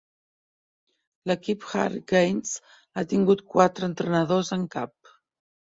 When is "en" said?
4.61-4.71